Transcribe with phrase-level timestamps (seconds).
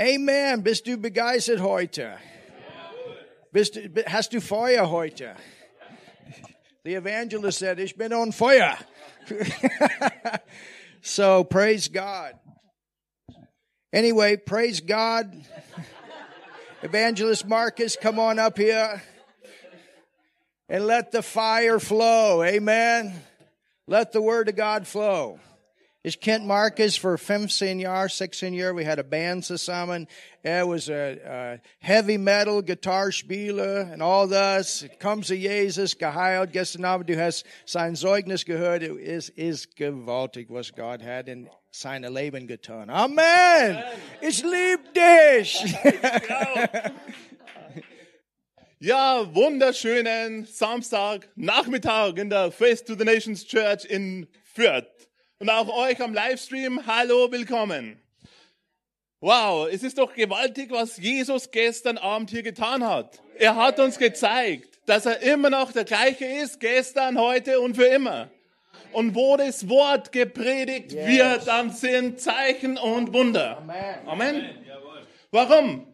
[0.00, 0.62] Amen.
[0.62, 2.18] Bist du begeistert heute?
[3.52, 5.36] Bist du, hast du Feuer heute?
[6.84, 8.76] The evangelist said, ich bin on fire.
[11.00, 12.34] so praise God.
[13.92, 15.32] Anyway, praise God.
[16.82, 19.00] Evangelist Marcus, come on up here
[20.68, 22.42] and let the fire flow.
[22.42, 23.14] Amen.
[23.86, 25.38] Let the word of God flow.
[26.06, 28.76] Ich kennt Marcus for 15 Jahre, 16 Jahre.
[28.76, 30.06] We had a band zusammen.
[30.42, 34.84] Er was a, a heavy metal guitar spieler and all das.
[35.00, 36.52] Kommt zu Jesus, geheilt.
[36.52, 38.82] Gestern Abend, du hast sein Zeugnis gehört.
[38.82, 42.90] Es ist gewaltig, was Gott hat in seinem Leben getan.
[42.90, 43.82] Amen.
[44.20, 45.64] Ich liebe dich.
[48.78, 54.93] Ja, wunderschönen Samstag Nachmittag in der Face to the Nations Church in Fürth.
[55.44, 58.00] Und auch euch am Livestream, hallo, willkommen.
[59.20, 63.20] Wow, es ist doch gewaltig, was Jesus gestern Abend hier getan hat.
[63.38, 67.84] Er hat uns gezeigt, dass er immer noch der gleiche ist, gestern, heute und für
[67.84, 68.30] immer.
[68.92, 71.08] Und wo das Wort gepredigt yes.
[71.08, 73.58] wird, dann sind Zeichen und Wunder.
[73.58, 74.08] Amen.
[74.08, 74.44] Amen.
[75.30, 75.86] Warum?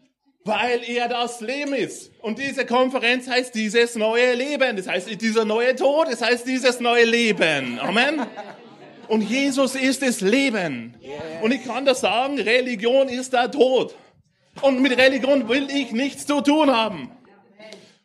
[0.45, 2.13] Weil er das Leben ist.
[2.21, 4.77] Und diese Konferenz heißt dieses neue Leben.
[4.77, 7.81] Das heißt dieser neue Tod, das heißt dieses neue Leben.
[7.81, 8.25] Amen.
[9.11, 10.95] Und Jesus ist das Leben.
[11.43, 13.97] Und ich kann das sagen, Religion ist der Tod.
[14.63, 17.11] Und mit Religion will ich nichts zu tun haben.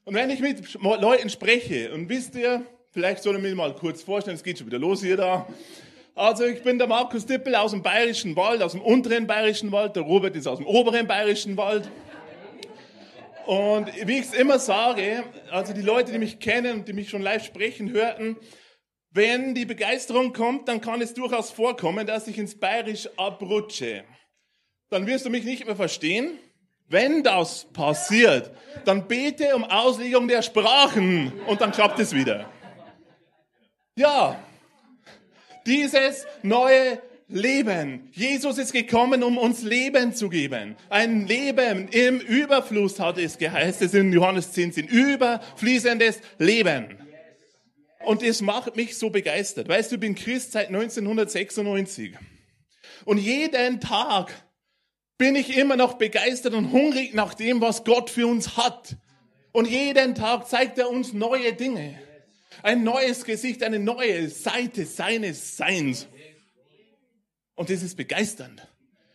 [0.04, 4.02] Und wenn ich mit Leuten spreche, und wisst ihr, vielleicht soll ich mir mal kurz
[4.02, 5.46] vorstellen, es geht schon wieder los hier da.
[6.16, 9.96] Also ich bin der Markus Dippel aus dem Bayerischen Wald, aus dem unteren Bayerischen Wald.
[9.96, 11.88] Der Robert ist aus dem oberen Bayerischen Wald.
[13.46, 17.12] Und wie ich es immer sage, also die Leute, die mich kennen und die mich
[17.12, 18.38] schon live sprechen hörten,
[19.16, 24.04] wenn die Begeisterung kommt, dann kann es durchaus vorkommen, dass ich ins Bayerisch abrutsche.
[24.90, 26.38] Dann wirst du mich nicht mehr verstehen.
[26.90, 28.52] Wenn das passiert,
[28.84, 32.50] dann bete um Auslegung der Sprachen und dann klappt es wieder.
[33.96, 34.38] Ja,
[35.66, 38.10] dieses neue Leben.
[38.12, 40.76] Jesus ist gekommen, um uns Leben zu geben.
[40.90, 44.88] Ein Leben im Überfluss hat es geheißen, in Johannes 10, 10.
[44.88, 47.05] Überfließendes Leben.
[48.06, 49.68] Und es macht mich so begeistert.
[49.68, 52.16] Weißt du, ich bin Christ seit 1996.
[53.04, 54.34] Und jeden Tag
[55.18, 58.98] bin ich immer noch begeistert und hungrig nach dem, was Gott für uns hat.
[59.52, 62.00] Und jeden Tag zeigt er uns neue Dinge.
[62.62, 66.08] Ein neues Gesicht, eine neue Seite seines Seins.
[67.56, 68.68] Und das ist begeisternd.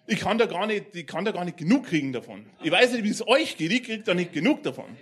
[0.07, 2.47] Ich kann da gar nicht, ich kann da gar nicht genug kriegen davon.
[2.63, 4.97] Ich weiß nicht, wie es euch geht, ich kriege da nicht genug davon.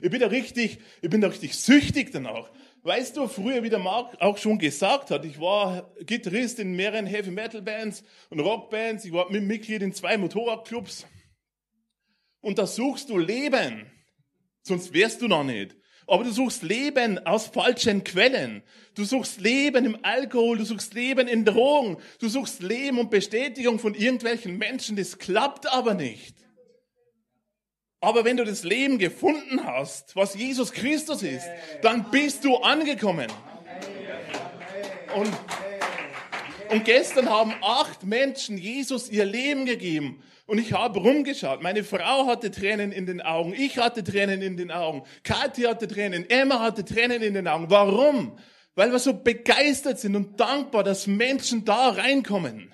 [0.00, 2.50] Ich bin da richtig, ich bin da richtig süchtig danach.
[2.86, 7.04] Weißt du, früher, wie der Marc auch schon gesagt hat, ich war Gitarrist in mehreren
[7.04, 11.04] Heavy Metal Bands und Rockbands, ich war Mitglied in zwei Motorradclubs.
[12.40, 13.90] Und da suchst du Leben,
[14.62, 15.74] sonst wärst du noch nicht.
[16.06, 18.62] Aber du suchst Leben aus falschen Quellen.
[18.94, 23.80] Du suchst Leben im Alkohol, du suchst Leben in Drogen, du suchst Leben und Bestätigung
[23.80, 24.94] von irgendwelchen Menschen.
[24.94, 26.45] Das klappt aber nicht.
[28.06, 31.44] Aber wenn du das Leben gefunden hast, was Jesus Christus ist,
[31.82, 33.26] dann bist du angekommen.
[35.16, 35.32] Und,
[36.70, 40.22] und gestern haben acht Menschen Jesus ihr Leben gegeben.
[40.46, 41.62] Und ich habe rumgeschaut.
[41.62, 43.52] Meine Frau hatte Tränen in den Augen.
[43.54, 45.02] Ich hatte Tränen in den Augen.
[45.24, 46.30] Kathi hatte Tränen.
[46.30, 47.70] Emma hatte Tränen in den Augen.
[47.70, 48.38] Warum?
[48.76, 52.72] Weil wir so begeistert sind und dankbar, dass Menschen da reinkommen.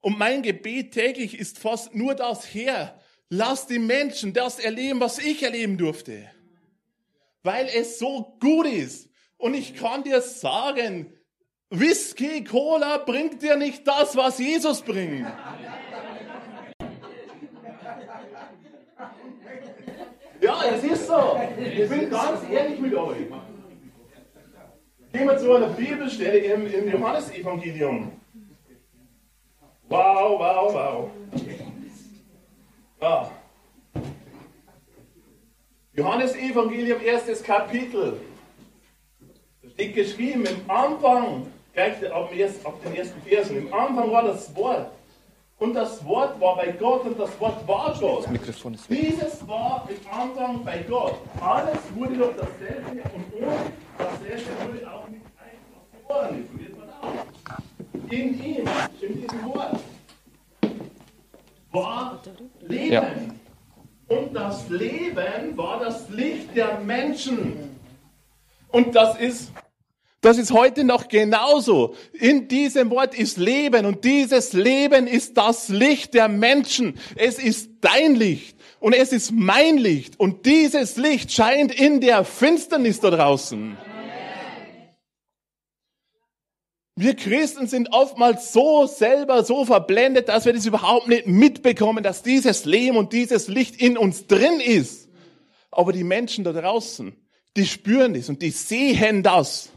[0.00, 2.98] Und mein Gebet täglich ist fast nur das her,
[3.30, 6.30] Lass die Menschen das erleben, was ich erleben durfte.
[7.42, 9.10] Weil es so gut ist.
[9.36, 11.12] Und ich kann dir sagen,
[11.70, 15.26] Whisky, Cola bringt dir nicht das, was Jesus bringt.
[20.40, 21.38] Ja, es ist so.
[21.58, 23.26] Ich bin ganz ehrlich mit euch.
[25.12, 28.12] Gehen wir zu einer Bibelstelle im, im Johannesevangelium.
[29.88, 31.10] Wow, wow, wow.
[33.00, 33.30] Ja.
[35.92, 38.20] Johannes Evangelium, erstes Kapitel.
[39.62, 42.30] Da steht geschrieben, im Anfang, gleich ab,
[42.84, 44.90] den ersten Versen, im Anfang war das Wort.
[45.58, 48.24] Und das Wort war bei Gott und das Wort war Gott.
[48.24, 48.98] Das Mikrofon ist weg.
[49.00, 51.18] Dieses war im Anfang bei Gott.
[51.40, 53.56] Alles wurde durch dasselbe und ohne
[53.98, 56.48] dasselbe wurde auch nicht einfach geboren.
[58.10, 58.68] In ihm,
[59.00, 59.80] in diesem Wort
[61.84, 62.22] war
[62.66, 62.92] Leben.
[62.92, 63.10] Ja.
[64.08, 67.54] Und das Leben war das Licht der Menschen.
[68.70, 69.50] Und das ist,
[70.20, 71.94] Das ist heute noch genauso.
[72.12, 76.98] In diesem Wort ist Leben und dieses Leben ist das Licht der Menschen.
[77.14, 82.24] Es ist dein Licht und es ist mein Licht und dieses Licht scheint in der
[82.24, 83.76] Finsternis da draußen.
[87.00, 92.24] Wir Christen sind oftmals so selber so verblendet, dass wir das überhaupt nicht mitbekommen, dass
[92.24, 95.08] dieses Leben und dieses Licht in uns drin ist.
[95.70, 97.14] Aber die Menschen da draußen,
[97.56, 99.70] die spüren das und die sehen das.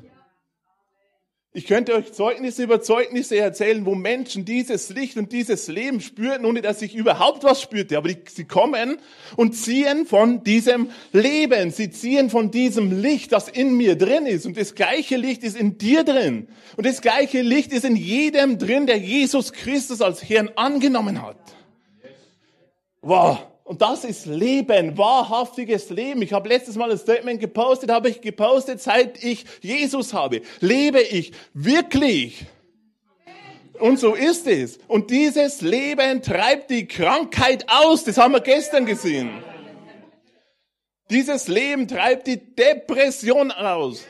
[1.54, 6.46] Ich könnte euch Zeugnisse über Zeugnisse erzählen, wo Menschen dieses Licht und dieses Leben spürten,
[6.46, 7.98] ohne dass ich überhaupt was spürte.
[7.98, 9.00] Aber die, sie kommen
[9.36, 11.72] und ziehen von diesem Leben.
[11.72, 14.46] Sie ziehen von diesem Licht, das in mir drin ist.
[14.46, 16.48] Und das gleiche Licht ist in dir drin.
[16.78, 21.36] Und das gleiche Licht ist in jedem drin, der Jesus Christus als Herrn angenommen hat.
[23.02, 23.51] Wow.
[23.72, 26.22] Und das ist Leben, wahrhaftiges Leben.
[26.24, 30.42] Ich habe letztes Mal ein Statement gepostet, habe ich gepostet, seit ich Jesus habe.
[30.60, 32.48] Lebe ich wirklich.
[33.80, 34.78] Und so ist es.
[34.90, 38.04] Und dieses Leben treibt die Krankheit aus.
[38.04, 39.42] Das haben wir gestern gesehen.
[41.10, 44.04] Dieses Leben treibt die Depression aus.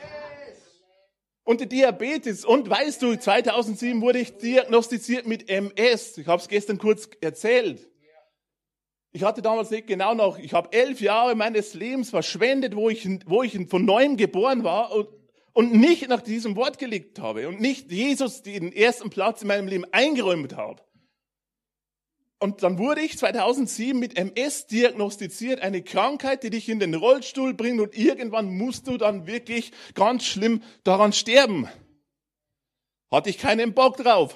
[1.44, 2.44] Und die Diabetes.
[2.44, 6.18] Und weißt du, 2007 wurde ich diagnostiziert mit MS.
[6.18, 7.91] Ich habe es gestern kurz erzählt.
[9.12, 13.06] Ich hatte damals nicht genau noch, ich habe elf Jahre meines Lebens verschwendet, wo ich,
[13.26, 15.08] wo ich von neuem geboren war und,
[15.52, 19.68] und nicht nach diesem Wort gelegt habe und nicht Jesus den ersten Platz in meinem
[19.68, 20.82] Leben eingeräumt habe.
[22.38, 27.54] Und dann wurde ich 2007 mit MS diagnostiziert, eine Krankheit, die dich in den Rollstuhl
[27.54, 31.68] bringt und irgendwann musst du dann wirklich ganz schlimm daran sterben.
[33.12, 34.34] Hatte ich keinen Bock drauf.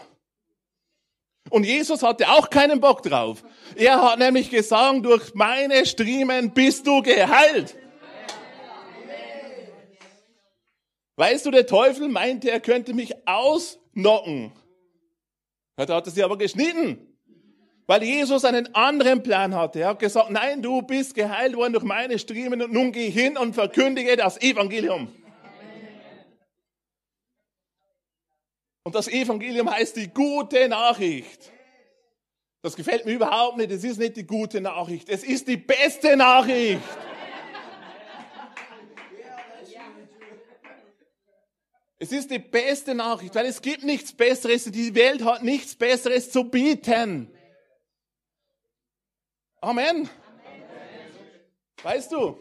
[1.50, 3.44] Und Jesus hatte auch keinen Bock drauf.
[3.76, 7.76] Er hat nämlich gesagt, durch meine Striemen bist du geheilt.
[11.16, 14.52] Weißt du, der Teufel meinte, er könnte mich ausnocken.
[15.76, 17.16] Da hat er sie aber geschnitten.
[17.86, 19.80] Weil Jesus einen anderen Plan hatte.
[19.80, 23.38] Er hat gesagt, nein, du bist geheilt worden durch meine Striemen und nun geh hin
[23.38, 25.08] und verkündige das Evangelium.
[28.86, 31.50] Und das Evangelium heißt die gute Nachricht.
[32.62, 33.72] Das gefällt mir überhaupt nicht.
[33.72, 35.08] Es ist nicht die gute Nachricht.
[35.08, 36.80] Es ist die beste Nachricht.
[41.98, 44.66] Es ist die beste Nachricht, weil es gibt nichts Besseres.
[44.66, 47.28] Die Welt hat nichts Besseres zu bieten.
[49.60, 50.08] Amen.
[51.82, 52.38] Weißt du,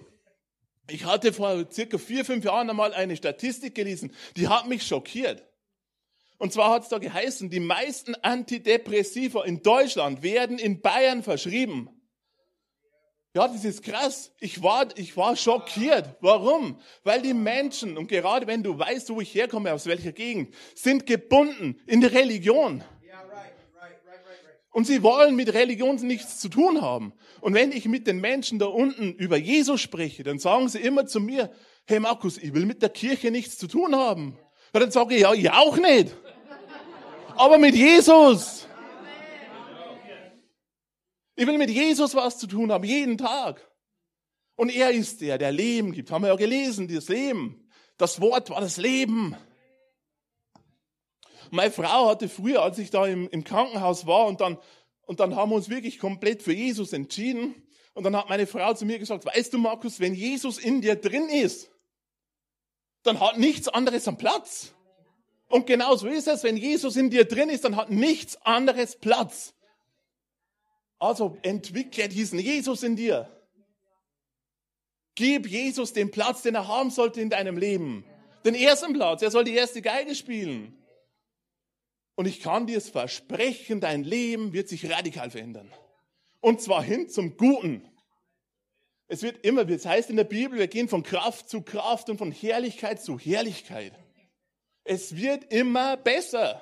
[0.92, 5.44] ich hatte vor circa vier, fünf Jahren einmal eine Statistik gelesen, die hat mich schockiert.
[6.38, 11.90] Und zwar hat es da geheißen, die meisten Antidepressiva in Deutschland werden in Bayern verschrieben.
[13.34, 14.32] Ja, das ist krass.
[14.40, 16.16] Ich war, ich war schockiert.
[16.22, 16.80] Warum?
[17.04, 21.06] Weil die Menschen, und gerade wenn du weißt, wo ich herkomme, aus welcher Gegend, sind
[21.06, 22.84] gebunden in die Religion.
[24.72, 27.14] Und sie wollen mit Religion nichts zu tun haben.
[27.40, 31.06] Und wenn ich mit den Menschen da unten über Jesus spreche, dann sagen sie immer
[31.06, 31.50] zu mir,
[31.86, 34.38] hey Markus, ich will mit der Kirche nichts zu tun haben.
[34.74, 36.14] Und dann sage ich, ja, ich auch nicht
[37.38, 38.68] aber mit Jesus.
[41.36, 43.70] Ich will mit Jesus was zu tun haben, jeden Tag.
[44.56, 46.10] Und er ist der, der Leben gibt.
[46.12, 47.70] Haben wir ja gelesen, das Leben.
[47.98, 49.36] Das Wort war das Leben.
[51.52, 54.58] Meine Frau hatte früher, als ich da im, im Krankenhaus war und dann,
[55.02, 57.54] und dann haben wir uns wirklich komplett für Jesus entschieden.
[57.94, 60.96] Und dann hat meine Frau zu mir gesagt, weißt du, Markus, wenn Jesus in dir
[60.96, 61.70] drin ist,
[63.04, 64.74] dann hat nichts anderes am Platz.
[65.48, 69.54] Und genauso ist es, wenn Jesus in dir drin ist, dann hat nichts anderes Platz.
[70.98, 73.30] Also entwickle diesen Jesus in dir.
[75.16, 78.06] Gib Jesus den Platz, den er haben sollte in deinem Leben.
[78.44, 79.22] Den ersten Platz.
[79.22, 80.78] Er soll die erste Geige spielen.
[82.16, 85.72] Und ich kann dir es versprechen, dein Leben wird sich radikal verändern.
[86.42, 87.90] Und zwar hin zum Guten.
[89.08, 92.10] Es wird immer, wie es heißt in der Bibel, wir gehen von Kraft zu Kraft
[92.10, 93.94] und von Herrlichkeit zu Herrlichkeit.
[94.86, 96.62] Es wird immer besser.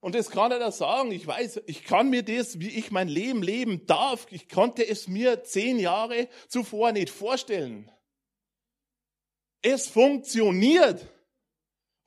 [0.00, 1.12] Und das kann er da sagen.
[1.12, 5.08] Ich weiß, ich kann mir das, wie ich mein Leben leben darf, ich konnte es
[5.08, 7.90] mir zehn Jahre zuvor nicht vorstellen.
[9.62, 11.08] Es funktioniert.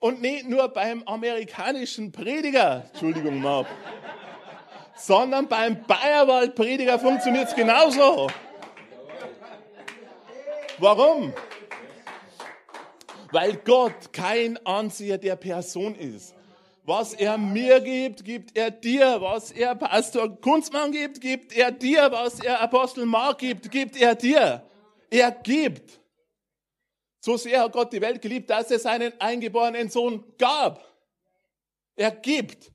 [0.00, 3.66] Und nicht nur beim amerikanischen Prediger, Entschuldigung, Mark,
[4.94, 8.28] sondern beim Bayerwald-Prediger funktioniert es genauso.
[10.78, 11.34] Warum?
[13.32, 16.34] Weil Gott kein Anseher der Person ist.
[16.84, 19.20] Was er mir gibt, gibt er dir.
[19.20, 22.10] Was er Pastor Kunstmann gibt, gibt er dir.
[22.10, 24.64] Was er Apostel Mark gibt, gibt er dir.
[25.10, 26.00] Er gibt.
[27.20, 30.82] So sehr hat Gott die Welt geliebt, dass er seinen eingeborenen Sohn gab.
[31.94, 32.72] Er gibt.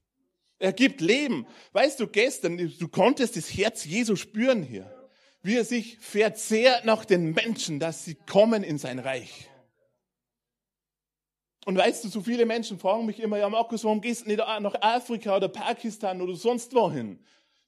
[0.59, 1.47] Er gibt Leben.
[1.71, 4.93] Weißt du, gestern, du konntest das Herz Jesu spüren hier.
[5.41, 9.49] Wie er sich verzehrt nach den Menschen, dass sie kommen in sein Reich.
[11.65, 14.39] Und weißt du, so viele Menschen fragen mich immer, ja Markus, warum gehst du nicht
[14.39, 17.19] nach Afrika oder Pakistan oder sonst wohin?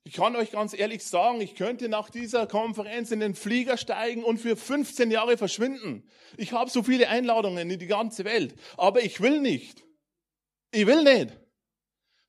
[0.04, 4.24] Ich kann euch ganz ehrlich sagen, ich könnte nach dieser Konferenz in den Flieger steigen
[4.24, 6.08] und für 15 Jahre verschwinden.
[6.38, 9.84] Ich habe so viele Einladungen in die ganze Welt, aber ich will nicht.
[10.72, 11.36] Ich will nicht,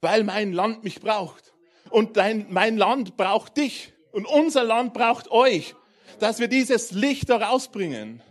[0.01, 1.53] weil mein Land mich braucht.
[1.91, 3.93] Und dein, mein Land braucht dich.
[4.13, 5.75] Und unser Land braucht euch,
[6.19, 8.23] dass wir dieses Licht da rausbringen.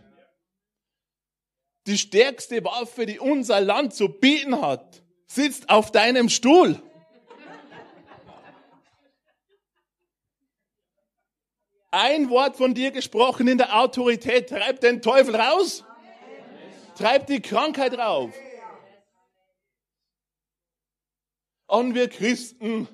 [1.86, 6.82] Die stärkste Waffe, die unser Land zu bieten hat, sitzt auf deinem Stuhl.
[11.92, 15.84] Ein Wort von dir gesprochen in der Autorität treibt den Teufel raus,
[16.96, 18.34] treibt die Krankheit rauf.
[21.68, 22.88] Und wir Christen,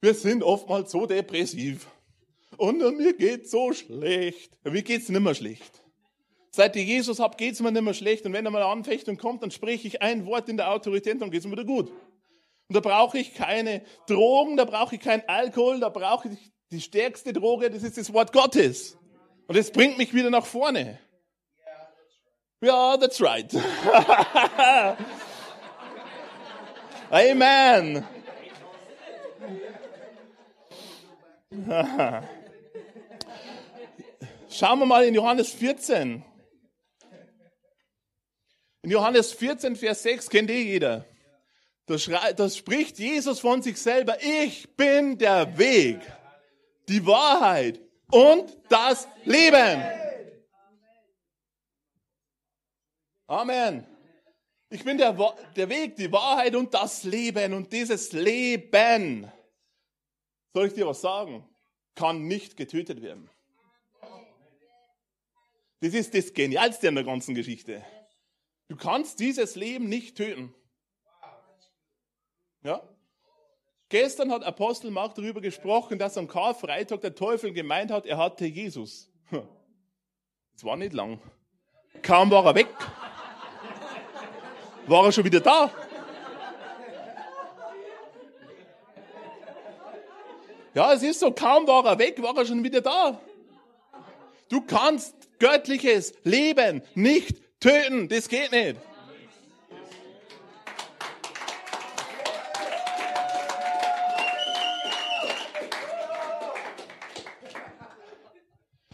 [0.00, 1.86] wir sind oftmals so depressiv.
[2.56, 4.56] Und mir geht so schlecht.
[4.64, 5.79] Wie geht's mehr schlecht?
[6.50, 8.26] Seit ich Jesus hab, geht's mir nicht mehr schlecht.
[8.26, 11.30] Und wenn einmal eine Anfechtung kommt, dann spreche ich ein Wort in der Autorität, dann
[11.30, 11.90] geht's mir wieder gut.
[11.90, 16.80] Und da brauche ich keine Drogen, da brauche ich keinen Alkohol, da brauche ich die
[16.80, 18.96] stärkste Droge, das ist das Wort Gottes.
[19.46, 20.98] Und es bringt mich wieder nach vorne.
[22.60, 23.52] Ja, that's right.
[27.10, 28.04] Amen.
[34.48, 36.22] Schauen wir mal in Johannes 14.
[38.82, 41.04] In Johannes 14, Vers 6 kennt eh jeder.
[41.86, 41.98] Da,
[42.48, 46.00] spricht Jesus von sich selber, ich bin der Weg
[46.88, 49.82] die Wahrheit und das Leben.
[53.26, 53.86] Amen.
[54.70, 55.12] Ich bin der,
[55.56, 57.54] der Weg, die Wahrheit und das Leben.
[57.54, 59.30] Und dieses Leben,
[60.52, 61.44] soll ich dir was sagen,
[61.96, 63.28] kann nicht getötet werden.
[65.80, 67.84] Das ist das Genialste an der ganzen Geschichte.
[68.70, 70.54] Du kannst dieses Leben nicht töten.
[72.62, 72.80] Ja?
[73.88, 78.46] Gestern hat Apostel Mark darüber gesprochen, dass am Karfreitag der Teufel gemeint hat, er hatte
[78.46, 79.10] Jesus.
[80.52, 81.20] Das war nicht lang.
[82.02, 82.68] Kaum war er weg.
[84.86, 85.72] War er schon wieder da?
[90.74, 93.20] Ja, es ist so, kaum war er weg, war er schon wieder da.
[94.48, 98.76] Du kannst göttliches Leben nicht töten, das geht nicht.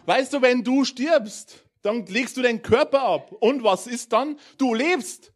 [0.04, 3.32] Weißt du, wenn du stirbst, dann legst du deinen Körper ab.
[3.32, 4.38] Und was ist dann?
[4.56, 5.32] Du lebst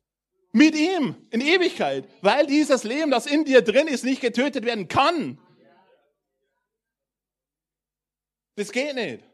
[0.52, 4.88] mit ihm in Ewigkeit, weil dieses Leben, das in dir drin ist, nicht getötet werden
[4.88, 5.38] kann.
[8.56, 9.29] Das geht nicht.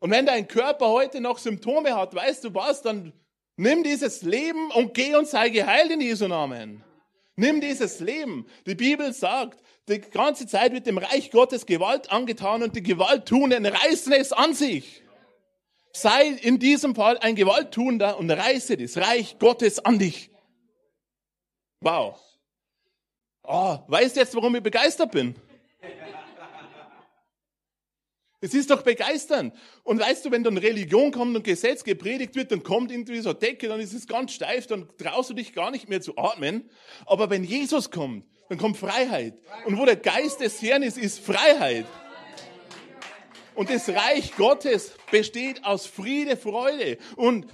[0.00, 3.12] Und wenn dein Körper heute noch Symptome hat, weißt du was, dann
[3.56, 6.82] nimm dieses Leben und geh und sei geheilt in Jesu Namen.
[7.36, 8.46] Nimm dieses Leben.
[8.66, 13.66] Die Bibel sagt, die ganze Zeit wird dem Reich Gottes Gewalt angetan und die Gewalttuenden
[13.66, 15.02] reißen es an sich.
[15.92, 20.30] Sei in diesem Fall ein Gewalttuender und reiße das Reich Gottes an dich.
[21.80, 22.18] Wow.
[23.42, 25.34] Oh, weißt du jetzt, warum ich begeistert bin?
[28.42, 29.54] Es ist doch begeisternd.
[29.82, 33.30] Und weißt du, wenn dann Religion kommt und Gesetz gepredigt wird, dann kommt irgendwie so
[33.30, 36.16] eine Decke, dann ist es ganz steif, dann traust du dich gar nicht mehr zu
[36.16, 36.70] atmen.
[37.04, 39.34] Aber wenn Jesus kommt, dann kommt Freiheit.
[39.66, 41.84] Und wo der Geist des Herrn ist, ist Freiheit.
[43.54, 47.46] Und das Reich Gottes besteht aus Friede, Freude und,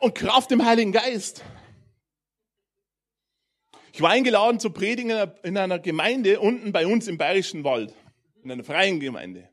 [0.00, 1.44] und Kraft im Heiligen Geist.
[3.92, 7.94] Ich war eingeladen zu predigen in einer Gemeinde unten bei uns im Bayerischen Wald,
[8.42, 9.48] in einer freien Gemeinde.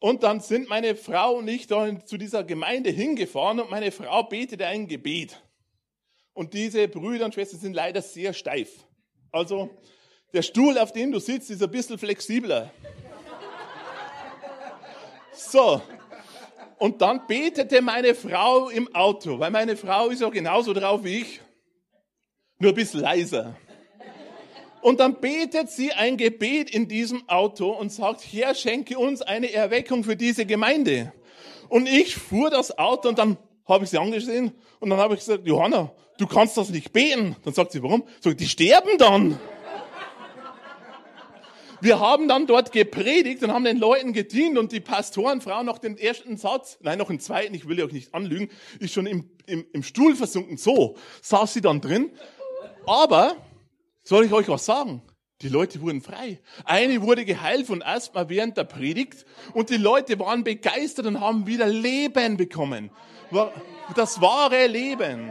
[0.00, 4.66] Und dann sind meine Frau und ich zu dieser Gemeinde hingefahren und meine Frau betete
[4.66, 5.40] ein Gebet.
[6.32, 8.86] Und diese Brüder und Schwestern sind leider sehr steif.
[9.30, 9.68] Also
[10.32, 12.72] der Stuhl, auf dem du sitzt, ist ein bisschen flexibler.
[15.32, 15.82] So.
[16.78, 21.20] Und dann betete meine Frau im Auto, weil meine Frau ist ja genauso drauf wie
[21.20, 21.40] ich,
[22.58, 23.54] nur ein bisschen leiser.
[24.82, 29.52] Und dann betet sie ein Gebet in diesem Auto und sagt, Herr, schenke uns eine
[29.52, 31.12] Erweckung für diese Gemeinde.
[31.68, 35.20] Und ich fuhr das Auto und dann habe ich sie angesehen und dann habe ich
[35.20, 37.36] gesagt, Johanna, du kannst das nicht beten.
[37.44, 38.04] Dann sagt sie, warum?
[38.20, 39.38] Sag, die sterben dann.
[41.80, 45.96] wir haben dann dort gepredigt und haben den Leuten gedient und die Pastorenfrau noch den
[45.98, 49.64] ersten Satz, nein, noch den zweiten, ich will euch nicht anlügen, ist schon im, im,
[49.72, 50.56] im Stuhl versunken.
[50.56, 52.10] So saß sie dann drin.
[52.86, 53.36] Aber,
[54.10, 55.02] soll ich euch was sagen?
[55.40, 56.40] Die Leute wurden frei.
[56.64, 59.24] Eine wurde geheilt von Asthma während der Predigt
[59.54, 62.90] und die Leute waren begeistert und haben wieder Leben bekommen.
[63.94, 65.30] Das wahre Leben.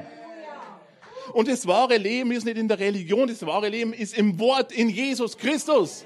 [1.33, 4.71] Und das wahre Leben ist nicht in der Religion, das wahre Leben ist im Wort
[4.71, 6.05] in Jesus Christus.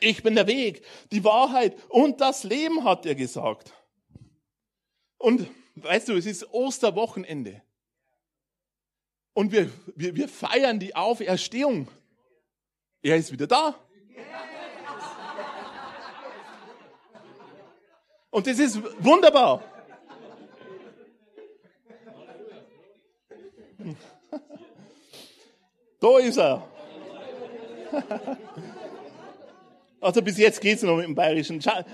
[0.00, 3.72] Ich bin der Weg, die Wahrheit und das Leben, hat er gesagt.
[5.16, 7.62] Und weißt du, es ist Osterwochenende.
[9.36, 11.88] Und wir, wir, wir feiern die Auferstehung.
[13.02, 13.74] Er ist wieder da.
[18.30, 19.62] Und das ist wunderbar.
[26.00, 26.66] Da ist er.
[30.00, 31.60] Also bis jetzt geht es noch mit dem Bayerischen.
[31.60, 31.84] Schau,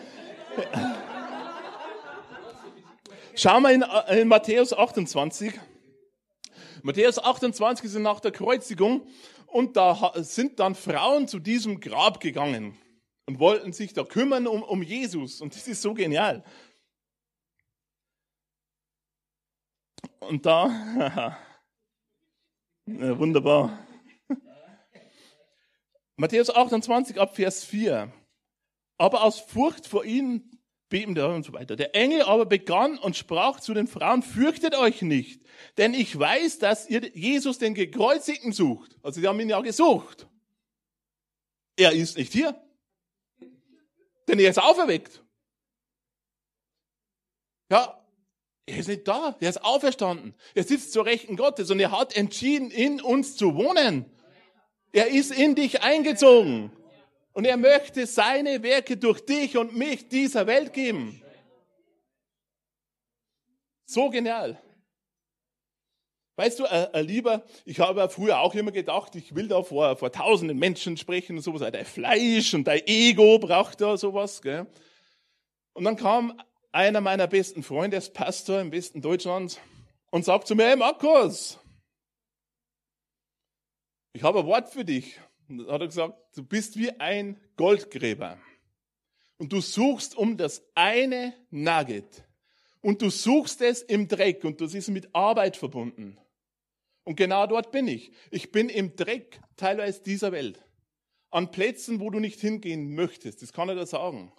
[3.35, 3.85] Schau mal in,
[4.17, 5.59] in, Matthäus 28.
[6.83, 9.07] Matthäus 28 ist nach der Kreuzigung
[9.47, 12.77] und da sind dann Frauen zu diesem Grab gegangen
[13.27, 15.41] und wollten sich da kümmern um, um Jesus.
[15.41, 16.43] Und das ist so genial.
[20.21, 21.39] Und da,
[22.87, 23.79] ja, wunderbar.
[26.17, 28.13] Matthäus 28 ab Vers 4.
[28.99, 30.52] Aber aus Furcht vor ihnen
[30.93, 31.75] beten der und so weiter.
[31.75, 35.41] Der Engel aber begann und sprach zu den Frauen, fürchtet euch nicht,
[35.79, 38.99] denn ich weiß, dass ihr Jesus den Gekreuzigten sucht.
[39.03, 40.29] Also sie haben ihn ja gesucht.
[41.77, 42.55] Er ist nicht hier.
[44.29, 45.23] Denn er ist auferweckt.
[47.71, 47.99] Ja,
[48.67, 49.35] er ist nicht da.
[49.41, 50.35] Er ist auferstanden.
[50.55, 54.05] Er sitzt zur Rechten Gottes und er hat entschieden, in uns zu wohnen.
[54.93, 56.71] Er ist in dich eingezogen.
[57.33, 61.23] Und er möchte seine Werke durch dich und mich dieser Welt geben.
[63.87, 64.61] So genial.
[66.37, 69.97] Weißt du, äh, äh, lieber, ich habe früher auch immer gedacht, ich will da vor,
[69.97, 71.71] vor tausenden Menschen sprechen und sowas.
[71.71, 74.41] Dein Fleisch und dein Ego braucht da sowas.
[74.41, 74.67] Gell?
[75.75, 76.41] Und dann kam
[76.73, 79.61] einer meiner besten Freunde, ist Pastor im Westen Deutschlands,
[80.11, 81.59] und sagt zu mir, hey Markus,
[84.15, 85.21] ich habe ein Wort für dich.
[85.59, 88.39] Und dann hat er gesagt, du bist wie ein Goldgräber.
[89.37, 92.25] Und du suchst um das eine Nugget.
[92.81, 96.19] Und du suchst es im Dreck und das ist mit Arbeit verbunden.
[97.05, 98.13] Und genau dort bin ich.
[98.31, 100.65] Ich bin im Dreck teilweise dieser Welt.
[101.31, 103.43] An Plätzen, wo du nicht hingehen möchtest.
[103.43, 104.33] Das kann er da sagen.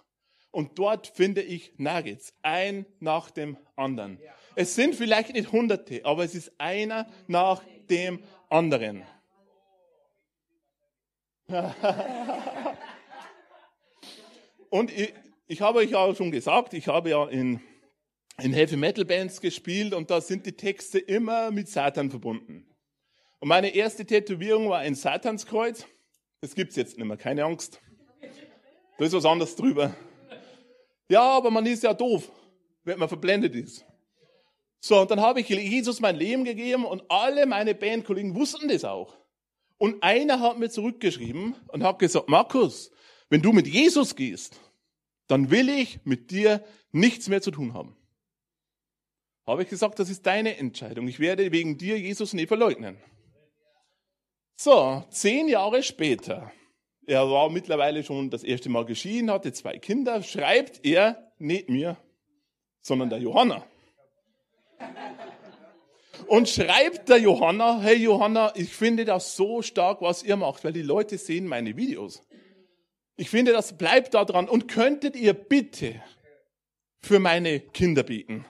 [0.50, 2.34] Und dort finde ich Nuggets.
[2.42, 4.18] Ein nach dem anderen.
[4.56, 9.02] Es sind vielleicht nicht Hunderte, aber es ist einer nach dem anderen.
[14.70, 15.12] Und ich,
[15.46, 17.60] ich habe euch auch schon gesagt, ich habe ja in,
[18.42, 22.66] in Heavy Metal Bands gespielt und da sind die Texte immer mit Satan verbunden.
[23.40, 25.86] Und meine erste Tätowierung war ein Satanskreuz.
[26.40, 27.80] Das gibt's jetzt nicht mehr, keine Angst.
[28.98, 29.94] Da ist was anderes drüber.
[31.08, 32.30] Ja, aber man ist ja doof,
[32.84, 33.84] wenn man verblendet ist.
[34.80, 38.84] So, und dann habe ich Jesus mein Leben gegeben und alle meine Bandkollegen wussten das
[38.84, 39.16] auch.
[39.78, 42.90] Und einer hat mir zurückgeschrieben und hat gesagt, Markus,
[43.28, 44.60] wenn du mit Jesus gehst,
[45.26, 47.96] dann will ich mit dir nichts mehr zu tun haben.
[49.46, 51.08] Habe ich gesagt, das ist deine Entscheidung.
[51.08, 52.96] Ich werde wegen dir Jesus nie verleugnen.
[54.56, 56.52] So, zehn Jahre später,
[57.06, 61.96] er war mittlerweile schon das erste Mal geschieden, hatte zwei Kinder, schreibt er nicht mir,
[62.80, 63.66] sondern der Johanna
[66.26, 70.72] und schreibt der Johanna, hey Johanna, ich finde das so stark, was ihr macht, weil
[70.72, 72.22] die Leute sehen meine Videos.
[73.16, 74.48] Ich finde, das bleibt da dran.
[74.48, 76.02] Und könntet ihr bitte
[77.00, 78.44] für meine Kinder beten?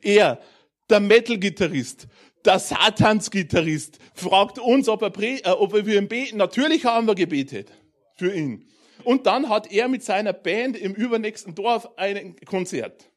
[0.00, 0.40] Er,
[0.88, 2.08] der Metal-Gitarrist,
[2.44, 6.38] der Satans-Gitarrist, fragt uns, ob, er, äh, ob wir für ihn beten.
[6.38, 7.72] Natürlich haben wir gebetet
[8.16, 8.68] für ihn.
[9.04, 13.10] Und dann hat er mit seiner Band im übernächsten Dorf ein Konzert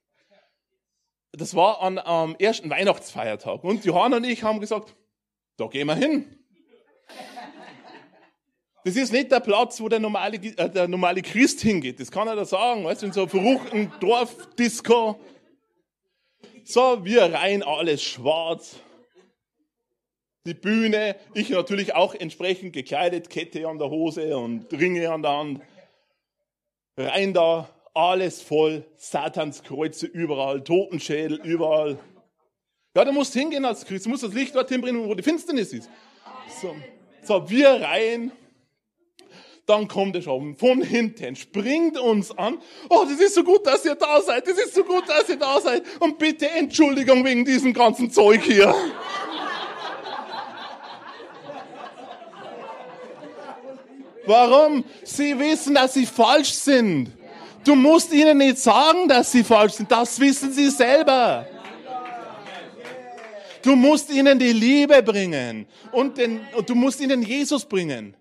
[1.32, 3.64] das war an, am ersten Weihnachtsfeiertag.
[3.64, 4.96] Und Johanna und ich haben gesagt,
[5.58, 6.36] da gehen wir hin.
[8.86, 12.00] Das ist nicht der Platz, wo der normale, äh, der normale Christ hingeht.
[12.00, 12.86] Das kann er da sagen.
[12.86, 15.20] Weißt du, in so einem verruchten Dorfdisco.
[16.64, 18.78] So, wir rein alles schwarz.
[20.46, 25.32] Die Bühne, ich natürlich auch entsprechend gekleidet, Kette an der Hose und Ringe an der
[25.32, 25.62] Hand.
[26.98, 32.00] Rein da, alles voll, Satans Kreuze überall, Totenschädel überall.
[32.96, 35.74] Ja, du musst hingehen als Christ, du musst das Licht dorthin bringen, wo die Finsternis
[35.74, 35.90] ist.
[36.62, 36.76] So,
[37.24, 38.32] so wir rein
[39.70, 42.58] dann kommt er schon von hinten, springt uns an.
[42.90, 44.48] Oh, das ist so gut, dass ihr da seid.
[44.48, 45.84] Das ist so gut, dass ihr da seid.
[46.00, 48.74] Und bitte Entschuldigung wegen diesem ganzen Zeug hier.
[54.26, 54.84] Warum?
[55.04, 57.19] Sie wissen, dass sie falsch sind.
[57.64, 59.92] Du musst ihnen nicht sagen, dass sie falsch sind.
[59.92, 61.46] Das wissen sie selber.
[63.62, 68.16] Du musst ihnen die Liebe bringen und, den, und du musst ihnen Jesus bringen.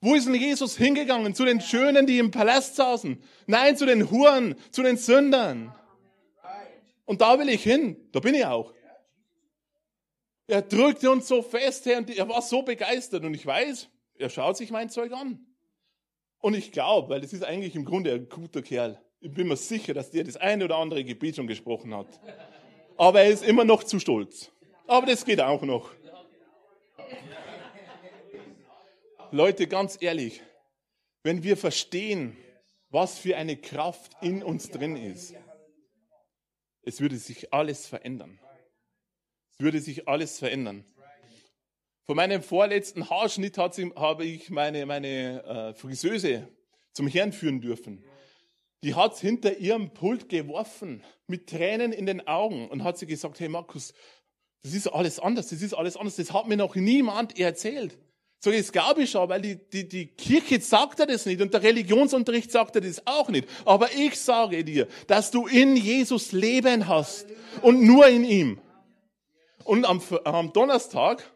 [0.00, 1.34] Wo ist denn Jesus hingegangen?
[1.34, 3.20] Zu den Schönen, die im Palast saßen?
[3.46, 5.74] Nein, zu den Huren, zu den Sündern.
[7.06, 7.96] Und da will ich hin.
[8.12, 8.72] Da bin ich auch.
[10.46, 13.24] Er drückte uns so fest her und er war so begeistert.
[13.24, 15.44] Und ich weiß, er schaut sich mein Zeug an.
[16.44, 19.00] Und ich glaube, weil das ist eigentlich im Grunde ein guter Kerl.
[19.22, 22.20] Ich bin mir sicher, dass der das eine oder andere Gebet schon gesprochen hat.
[22.98, 24.52] Aber er ist immer noch zu stolz.
[24.86, 25.90] Aber das geht auch noch.
[29.30, 30.42] Leute, ganz ehrlich,
[31.22, 32.36] wenn wir verstehen,
[32.90, 35.34] was für eine Kraft in uns drin ist,
[36.82, 38.38] es würde sich alles verändern.
[39.52, 40.84] Es würde sich alles verändern.
[42.06, 46.46] Von meinem vorletzten Haarschnitt habe ich meine, meine äh, Friseuse
[46.92, 48.04] zum Herrn führen dürfen.
[48.82, 53.40] Die hat hinter ihrem Pult geworfen, mit Tränen in den Augen und hat sie gesagt,
[53.40, 53.94] hey Markus,
[54.62, 57.98] das ist alles anders, das ist alles anders, das hat mir noch niemand erzählt.
[58.38, 61.54] So, das glaube ich schon, weil die, die, die Kirche sagt dir das nicht und
[61.54, 63.48] der Religionsunterricht sagt dir das auch nicht.
[63.64, 67.26] Aber ich sage dir, dass du in Jesus Leben hast
[67.62, 68.60] und nur in ihm.
[69.64, 71.33] Und am, am Donnerstag,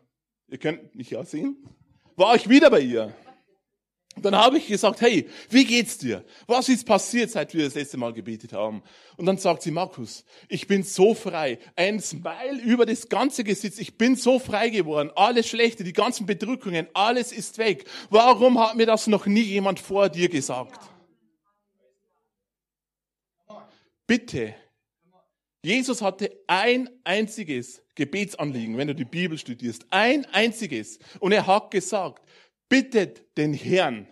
[0.48, 1.56] ihr könnt mich ja sehen,
[2.16, 3.14] war ich wieder bei ihr.
[4.22, 6.24] Dann habe ich gesagt, hey, wie geht's dir?
[6.48, 8.82] Was ist passiert, seit wir das letzte Mal gebetet haben?
[9.16, 11.58] Und dann sagt sie, Markus, ich bin so frei.
[11.76, 13.78] Ein Smile über das ganze Gesicht.
[13.78, 15.12] Ich bin so frei geworden.
[15.14, 17.84] Alles Schlechte, die ganzen Bedrückungen, alles ist weg.
[18.10, 20.80] Warum hat mir das noch nie jemand vor dir gesagt?
[24.06, 24.54] Bitte.
[25.62, 29.84] Jesus hatte ein einziges Gebetsanliegen, wenn du die Bibel studierst.
[29.90, 31.00] Ein einziges.
[31.18, 32.22] Und er hat gesagt,
[32.68, 34.06] bittet den Herrn,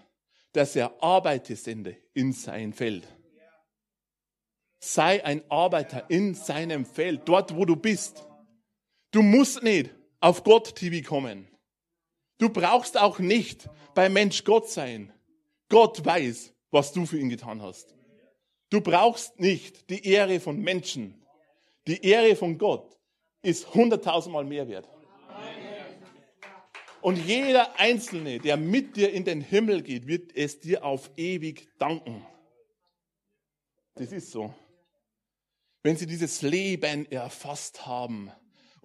[0.52, 3.06] dass er Arbeiter sende in sein Feld.
[4.80, 8.24] Sei ein Arbeiter in seinem Feld, dort wo du bist.
[9.12, 11.46] Du musst nicht auf Gott TV kommen.
[12.38, 15.12] Du brauchst auch nicht bei Mensch Gott sein.
[15.68, 17.94] Gott weiß, was du für ihn getan hast.
[18.68, 21.24] Du brauchst nicht die Ehre von Menschen.
[21.86, 22.95] Die Ehre von Gott
[23.42, 24.88] ist hunderttausendmal mehr wert.
[27.00, 31.68] Und jeder Einzelne, der mit dir in den Himmel geht, wird es dir auf ewig
[31.78, 32.26] danken.
[33.94, 34.52] Das ist so.
[35.82, 38.32] Wenn sie dieses Leben erfasst haben,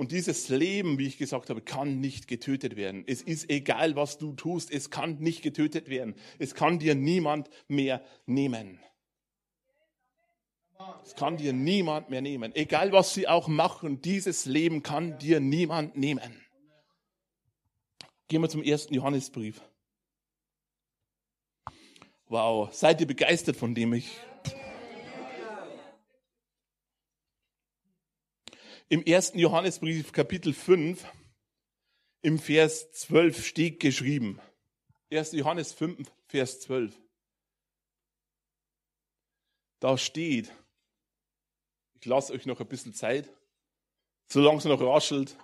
[0.01, 3.03] und dieses Leben, wie ich gesagt habe, kann nicht getötet werden.
[3.05, 6.15] Es ist egal, was du tust, es kann nicht getötet werden.
[6.39, 8.79] Es kann dir niemand mehr nehmen.
[11.03, 12.55] Es kann dir niemand mehr nehmen.
[12.55, 16.41] Egal, was sie auch machen, dieses Leben kann dir niemand nehmen.
[18.27, 19.61] Gehen wir zum ersten Johannesbrief.
[22.27, 24.09] Wow, seid ihr begeistert von dem ich?
[28.87, 31.05] Im ersten Johannesbrief, Kapitel 5,
[32.21, 34.39] im Vers 12 steht geschrieben.
[35.11, 35.33] 1.
[35.33, 36.93] Johannes 5, Vers 12.
[39.79, 40.51] Da steht,
[42.01, 43.29] ich lasse euch noch ein bisschen Zeit,
[44.27, 45.37] solange es noch raschelt.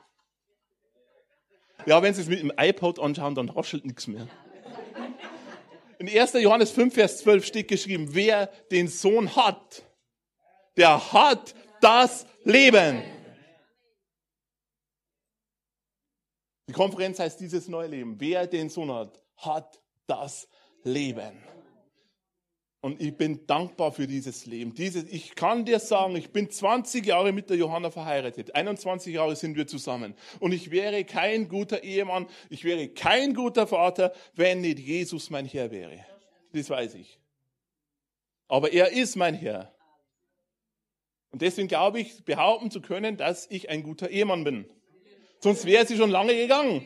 [1.86, 4.28] Ja, wenn Sie es mit dem iPod anschauen, dann raschelt nichts mehr.
[6.00, 6.34] In 1.
[6.34, 9.84] Johannes 5, Vers 12 steht geschrieben, wer den Sohn hat,
[10.76, 13.04] der hat das Leben.
[16.68, 18.20] Die Konferenz heißt dieses neue Leben.
[18.20, 20.50] Wer den Sohn hat, hat das
[20.84, 21.38] Leben.
[22.88, 24.74] Und ich bin dankbar für dieses Leben.
[24.74, 28.56] Dieses, ich kann dir sagen, ich bin 20 Jahre mit der Johanna verheiratet.
[28.56, 30.14] 21 Jahre sind wir zusammen.
[30.40, 35.46] Und ich wäre kein guter Ehemann, ich wäre kein guter Vater, wenn nicht Jesus mein
[35.46, 36.06] Herr wäre.
[36.54, 37.20] Das weiß ich.
[38.48, 39.76] Aber er ist mein Herr.
[41.32, 44.66] Und deswegen glaube ich, behaupten zu können, dass ich ein guter Ehemann bin.
[45.42, 46.86] Sonst wäre sie schon lange gegangen.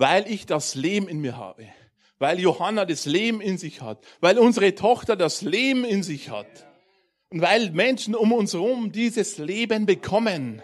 [0.00, 1.66] Weil ich das Leben in mir habe,
[2.18, 6.66] weil Johanna das Leben in sich hat, weil unsere Tochter das Leben in sich hat
[7.28, 10.62] und weil Menschen um uns herum dieses Leben bekommen.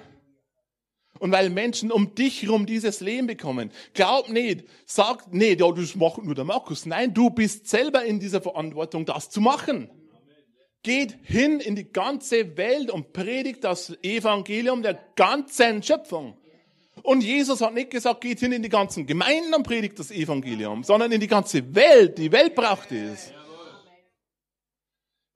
[1.19, 3.71] Und weil Menschen um dich herum dieses Leben bekommen.
[3.95, 6.85] Glaub nicht, sag nicht, ja, das macht nur der Markus.
[6.85, 9.91] Nein, du bist selber in dieser Verantwortung, das zu machen.
[10.83, 16.39] geht hin in die ganze Welt und predigt das Evangelium der ganzen Schöpfung.
[17.07, 20.83] Und Jesus hat nicht gesagt, geht hin in die ganzen Gemeinden und predigt das Evangelium,
[20.83, 22.19] sondern in die ganze Welt.
[22.19, 23.33] Die Welt braucht es.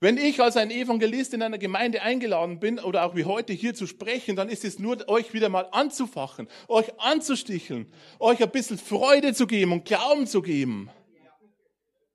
[0.00, 3.72] Wenn ich als ein Evangelist in einer Gemeinde eingeladen bin oder auch wie heute hier
[3.72, 7.86] zu sprechen, dann ist es nur, euch wieder mal anzufachen, euch anzusticheln,
[8.18, 10.90] euch ein bisschen Freude zu geben und Glauben zu geben.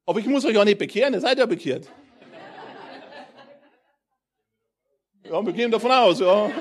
[0.06, 1.90] Aber ich muss euch auch nicht bekehren, ihr seid ja bekehrt.
[5.24, 6.52] Ja, wir gehen davon aus, ja.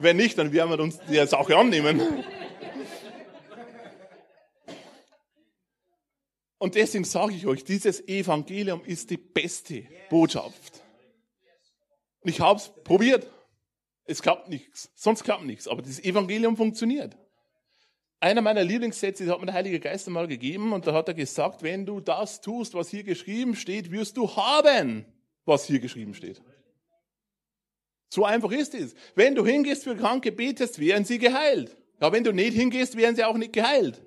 [0.00, 2.00] Wenn nicht, dann werden wir uns die Sache annehmen.
[6.56, 10.82] Und deswegen sage ich euch, dieses Evangelium ist die beste Botschaft.
[12.20, 13.30] Und ich habe es probiert.
[14.06, 14.90] Es klappt nichts.
[14.94, 15.68] Sonst klappt nichts.
[15.68, 17.16] Aber das Evangelium funktioniert.
[18.20, 21.62] Einer meiner Lieblingssätze hat mir der Heilige Geist einmal gegeben und da hat er gesagt,
[21.62, 25.04] wenn du das tust, was hier geschrieben steht, wirst du haben,
[25.44, 26.42] was hier geschrieben steht.
[28.10, 28.94] So einfach ist es.
[29.14, 31.76] Wenn du hingehst für Kranke, betest, werden sie geheilt.
[32.00, 34.02] Ja, wenn du nicht hingehst, werden sie auch nicht geheilt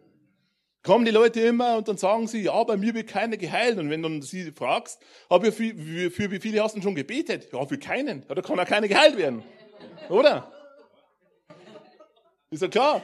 [0.84, 3.78] kommen die Leute immer und dann sagen sie, ja, bei mir wird keiner geheilt.
[3.80, 7.52] Und wenn du sie fragst, aber für, für, für wie viele hast du schon gebetet?
[7.52, 8.26] Ja, für keinen.
[8.28, 9.44] Ja, da kann auch keiner geheilt werden.
[10.10, 10.52] Oder?
[12.52, 13.04] Ist ja klar.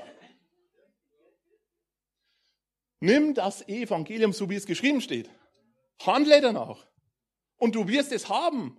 [3.00, 5.30] Nimm das Evangelium, so wie es geschrieben steht.
[6.06, 6.86] Handle danach.
[7.58, 8.78] Und du wirst es haben.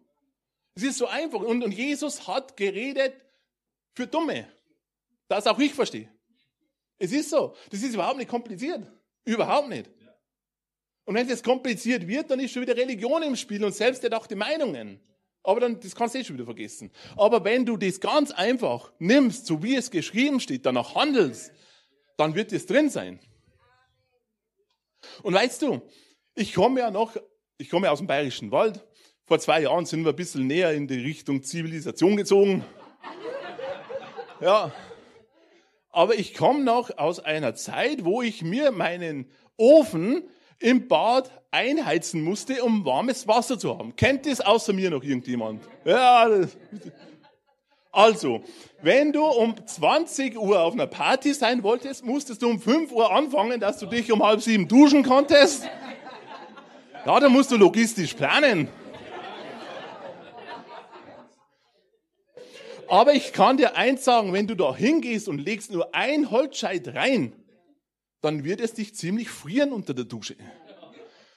[0.81, 1.41] Es ist so einfach.
[1.41, 3.13] Und, und Jesus hat geredet
[3.93, 4.49] für Dumme.
[5.29, 6.09] Das auch ich verstehe.
[6.97, 7.55] Es ist so.
[7.71, 8.87] Das ist überhaupt nicht kompliziert.
[9.27, 9.91] Überhaupt nicht.
[11.05, 15.01] Und wenn es kompliziert wird, dann ist schon wieder Religion im Spiel und selbsterdachte Meinungen.
[15.43, 16.91] Aber dann, das kannst du eh schon wieder vergessen.
[17.15, 21.53] Aber wenn du das ganz einfach nimmst, so wie es geschrieben steht, danach handelst,
[22.17, 23.21] dann wird es drin sein.
[25.23, 25.83] Und weißt du,
[26.35, 27.17] ich komme ja noch,
[27.59, 28.83] ich komme aus dem Bayerischen Wald.
[29.31, 32.65] Vor zwei Jahren sind wir ein bisschen näher in die Richtung Zivilisation gezogen.
[34.41, 34.73] Ja,
[35.93, 40.25] aber ich komme noch aus einer Zeit, wo ich mir meinen Ofen
[40.59, 43.95] im Bad einheizen musste, um warmes Wasser zu haben.
[43.95, 45.63] Kennt das außer mir noch irgendjemand?
[45.85, 46.29] Ja.
[47.93, 48.43] Also,
[48.83, 53.15] wenn du um 20 Uhr auf einer Party sein wolltest, musstest du um 5 Uhr
[53.15, 55.69] anfangen, dass du dich um halb sieben duschen konntest.
[57.07, 58.69] Ja, da musst du logistisch planen.
[62.91, 66.89] Aber ich kann dir eins sagen, wenn du da hingehst und legst nur ein Holzscheit
[66.89, 67.33] rein,
[68.21, 70.35] dann wird es dich ziemlich frieren unter der Dusche.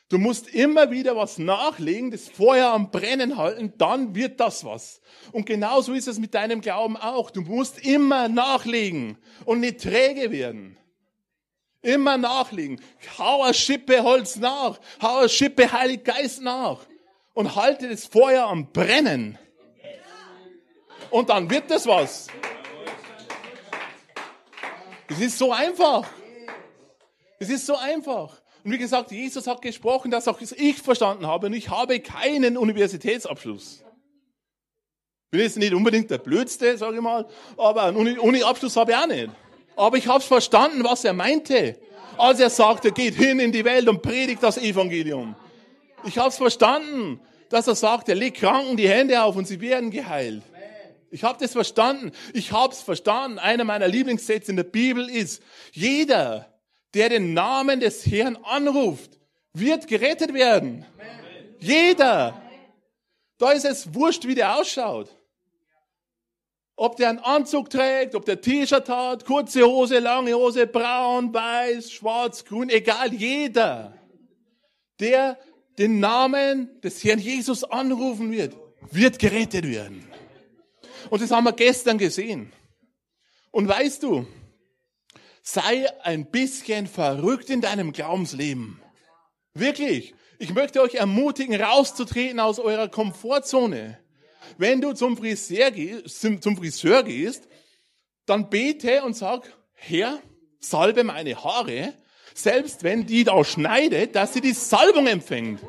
[0.10, 5.00] Du musst immer wieder was nachlegen, das Feuer am Brennen halten, dann wird das was.
[5.32, 7.30] Und genauso ist es mit deinem Glauben auch.
[7.30, 10.76] Du musst immer nachlegen und nicht träge werden.
[11.84, 12.82] Immer nachlegen.
[13.20, 14.80] Hau eine Schippe Holz nach.
[15.04, 16.80] Hau eine Schippe Heilig Geist nach.
[17.36, 19.38] Und halte das Feuer am Brennen
[21.14, 22.28] und dann wird das was.
[25.08, 26.10] Es ist so einfach.
[27.38, 28.42] Es ist so einfach.
[28.64, 32.58] Und wie gesagt, Jesus hat gesprochen, dass auch ich verstanden habe und ich habe keinen
[32.58, 33.84] Universitätsabschluss.
[35.30, 39.08] Bin jetzt nicht unbedingt der Blödste, sage ich mal, aber einen Uni-Abschluss habe ich auch
[39.08, 39.30] nicht.
[39.76, 41.78] Aber ich habe verstanden, was er meinte,
[42.18, 45.36] als er sagte, geht hin in die Welt und predigt das Evangelium.
[46.06, 49.92] Ich habe es verstanden, dass er sagte, leg Kranken die Hände auf und sie werden
[49.92, 50.42] geheilt.
[51.14, 52.12] Ich habe das verstanden.
[52.34, 53.38] Ich habe es verstanden.
[53.38, 56.52] Einer meiner Lieblingssätze in der Bibel ist, jeder,
[56.96, 59.20] der den Namen des Herrn anruft,
[59.54, 60.88] wird gerettet werden.
[61.60, 62.42] Jeder.
[63.38, 65.16] Da ist es wurscht, wie der ausschaut.
[66.76, 71.92] Ob der einen Anzug trägt, ob der T-Shirt hat, kurze Hose, lange Hose, braun, weiß,
[71.92, 73.94] schwarz, grün, egal, jeder,
[75.00, 75.38] der
[75.78, 78.58] den Namen des Herrn Jesus anrufen wird,
[78.90, 80.08] wird gerettet werden.
[81.10, 82.52] Und das haben wir gestern gesehen.
[83.52, 84.26] Und weißt du,
[85.42, 88.82] sei ein bisschen verrückt in deinem Glaubensleben.
[89.54, 90.16] Wirklich.
[90.40, 94.00] Ich möchte euch ermutigen, rauszutreten aus eurer Komfortzone.
[94.58, 97.48] Wenn du zum Friseur, gehst, zum Friseur gehst,
[98.26, 100.20] dann bete und sag, Herr,
[100.60, 101.94] salbe meine Haare,
[102.34, 105.62] selbst wenn die da schneidet, dass sie die Salbung empfängt.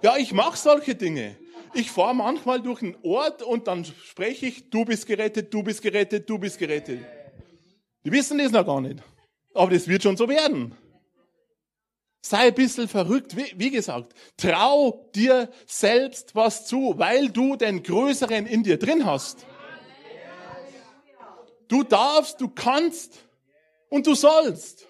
[0.00, 1.36] Ja, ich mache solche Dinge.
[1.74, 5.80] Ich fahre manchmal durch einen Ort und dann spreche ich, du bist gerettet, du bist
[5.80, 7.00] gerettet, du bist gerettet.
[8.04, 9.02] Die wissen das noch gar nicht.
[9.54, 10.74] Aber das wird schon so werden.
[12.20, 13.36] Sei ein bisschen verrückt.
[13.36, 19.06] Wie, wie, gesagt, trau dir selbst was zu, weil du den Größeren in dir drin
[19.06, 19.46] hast.
[21.68, 23.18] Du darfst, du kannst
[23.88, 24.86] und du sollst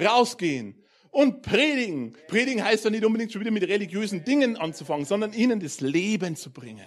[0.00, 0.79] rausgehen
[1.10, 2.16] und predigen.
[2.28, 6.36] Predigen heißt ja nicht unbedingt schon wieder mit religiösen Dingen anzufangen, sondern ihnen das Leben
[6.36, 6.86] zu bringen.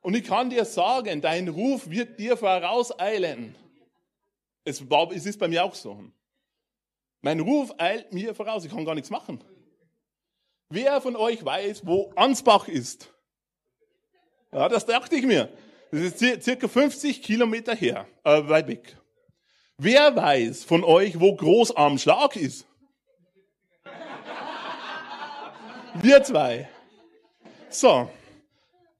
[0.00, 3.54] Und ich kann dir sagen, dein Ruf wird dir vorauseilen.
[4.64, 6.04] Es, war, es ist bei mir auch so.
[7.20, 9.42] Mein Ruf eilt mir voraus, ich kann gar nichts machen.
[10.68, 13.12] Wer von euch weiß, wo Ansbach ist?
[14.50, 15.48] Ja, das dachte ich mir.
[15.92, 18.96] Das ist circa 50 Kilometer her, äh, weit weg.
[19.84, 22.68] Wer weiß von euch, wo Großarmschlag ist?
[25.94, 26.68] Wir zwei.
[27.68, 28.08] So.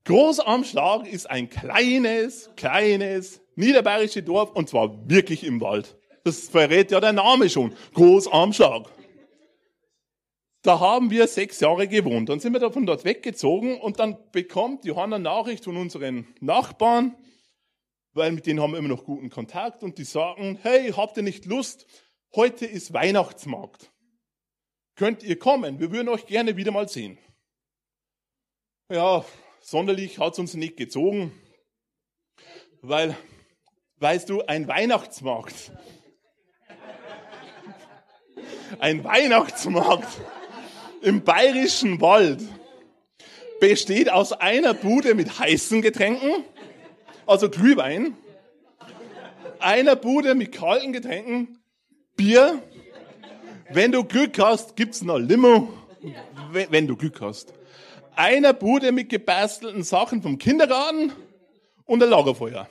[0.04, 5.96] Großarmschlag ist ein kleines, kleines niederbayerisches Dorf und zwar wirklich im Wald.
[6.24, 7.72] Das verrät ja der Name schon.
[7.94, 8.90] Großarmschlag.
[10.62, 12.28] Da haben wir sechs Jahre gewohnt.
[12.28, 17.14] Dann sind wir davon dort weggezogen und dann bekommt Johanna Nachricht von unseren Nachbarn,
[18.14, 21.22] weil mit denen haben wir immer noch guten Kontakt und die sagen, hey, habt ihr
[21.22, 21.86] nicht Lust?
[22.34, 23.90] Heute ist Weihnachtsmarkt.
[24.96, 25.80] Könnt ihr kommen?
[25.80, 27.18] Wir würden euch gerne wieder mal sehen.
[28.90, 29.24] Ja,
[29.60, 31.32] sonderlich hat es uns nicht gezogen,
[32.82, 33.16] weil,
[33.96, 35.72] weißt du, ein Weihnachtsmarkt.
[38.78, 40.08] Ein Weihnachtsmarkt
[41.02, 42.42] im bayerischen Wald
[43.60, 46.44] besteht aus einer Bude mit heißen Getränken,
[47.26, 48.16] also Glühwein,
[49.58, 51.58] einer Bude mit kalten Getränken,
[52.16, 52.62] Bier.
[53.70, 55.72] Wenn du Glück hast, gibt's noch Limo,
[56.50, 57.54] wenn du Glück hast.
[58.14, 61.12] Einer Bude mit gebastelten Sachen vom Kindergarten
[61.84, 62.68] und ein Lagerfeuer.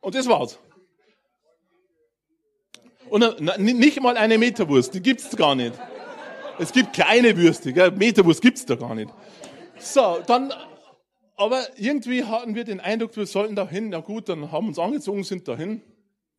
[0.00, 0.58] Und das war's.
[3.08, 5.74] Und nicht mal eine Meterwurst, die gibt's gar nicht.
[6.58, 7.92] Es gibt kleine Würste, gell?
[7.92, 9.10] Meterwurst gibt's da gar nicht.
[9.78, 10.52] So, dann
[11.36, 13.90] aber irgendwie hatten wir den Eindruck, wir sollten da hin.
[13.90, 15.82] Na gut, dann haben wir uns angezogen, sind dahin.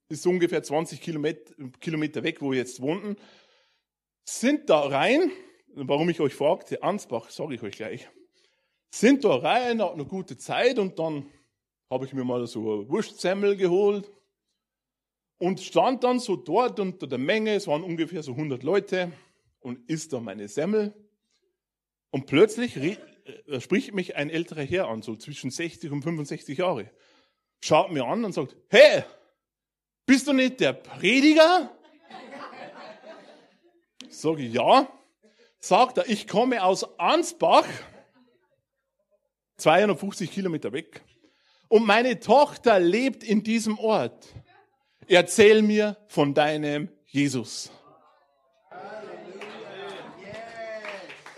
[0.10, 3.16] Ist so ungefähr 20 Kilometer, weg, wo wir jetzt wohnten.
[4.26, 5.32] Sind da rein,
[5.76, 8.10] warum ich euch fragte, Ansbach, sage ich euch gleich.
[8.90, 11.30] Sind da rein, hat eine gute Zeit und dann
[11.90, 14.10] habe ich mir mal so Wurstsemmel geholt
[15.38, 19.12] und stand dann so dort unter der Menge, es waren ungefähr so 100 Leute
[19.60, 20.94] und isst da meine Semmel.
[22.10, 22.80] Und plötzlich
[23.48, 26.90] äh, spricht mich ein älterer Herr an, so zwischen 60 und 65 Jahre.
[27.62, 29.04] Schaut mir an und sagt, hey,
[30.06, 31.72] bist du nicht der Prediger?
[34.10, 34.88] Sage ich, ja.
[35.60, 37.68] Sagt er, ich komme aus Ansbach,
[39.58, 41.02] 250 Kilometer weg,
[41.68, 44.28] und meine Tochter lebt in diesem Ort.
[45.08, 47.72] Erzähl mir von deinem Jesus.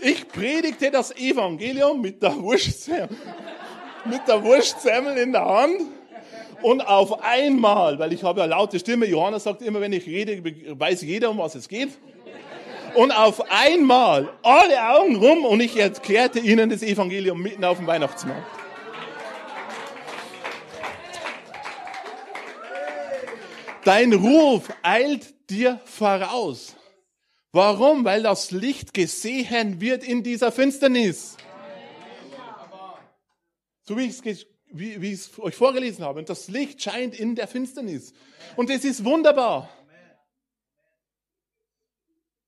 [0.01, 2.39] Ich predigte das Evangelium mit der
[4.27, 5.81] der Wurstsemmel in der Hand.
[6.61, 10.41] Und auf einmal, weil ich habe ja laute Stimme, Johannes sagt immer, wenn ich rede,
[10.77, 11.89] weiß jeder, um was es geht.
[12.95, 17.87] Und auf einmal alle Augen rum und ich erklärte ihnen das Evangelium mitten auf dem
[17.87, 18.43] Weihnachtsmarkt.
[23.85, 26.75] Dein Ruf eilt dir voraus.
[27.51, 28.05] Warum?
[28.05, 31.37] Weil das Licht gesehen wird in dieser Finsternis.
[33.83, 36.19] So wie ich es wie, wie euch vorgelesen habe.
[36.19, 38.13] Und das Licht scheint in der Finsternis.
[38.55, 39.69] Und es ist wunderbar.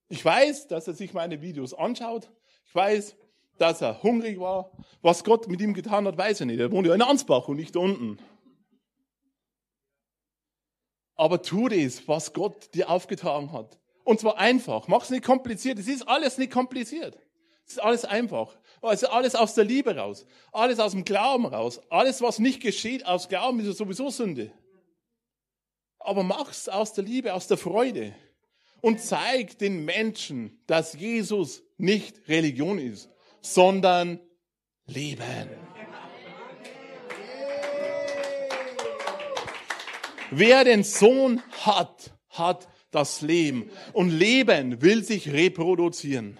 [0.08, 2.30] Ich weiß, dass er sich meine Videos anschaut.
[2.66, 3.16] Ich weiß,
[3.58, 4.70] dass er hungrig war.
[5.00, 6.60] Was Gott mit ihm getan hat, weiß er nicht.
[6.60, 8.18] Er wohnt ja in Ansbach und nicht unten.
[11.14, 13.81] Aber tu das, was Gott dir aufgetragen hat.
[14.04, 14.88] Und zwar einfach.
[14.88, 15.78] Mach es nicht kompliziert.
[15.78, 17.18] Es ist alles nicht kompliziert.
[17.66, 18.56] Es ist alles einfach.
[18.82, 20.26] Es ist alles aus der Liebe raus.
[20.52, 21.80] Alles aus dem Glauben raus.
[21.88, 24.52] Alles, was nicht geschieht aus Glauben, ist sowieso Sünde.
[25.98, 28.14] Aber mach's aus der Liebe, aus der Freude.
[28.80, 33.08] Und zeig den Menschen, dass Jesus nicht Religion ist,
[33.40, 34.18] sondern
[34.86, 35.48] Leben.
[40.32, 43.68] Wer den Sohn hat, hat das Leben.
[43.92, 46.38] Und Leben will sich reproduzieren.